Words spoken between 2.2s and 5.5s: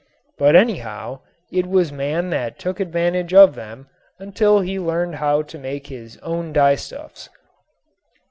that took advantage of them until he learned how